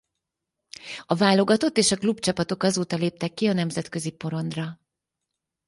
A 1.05 1.15
válogatott 1.15 1.77
és 1.77 1.91
a 1.91 1.95
klubcsapatok 1.97 2.63
azóta 2.63 2.95
léptek 2.95 3.33
ki 3.33 3.47
a 3.47 3.53
nemzetközi 3.53 4.09
porondra. 4.11 4.79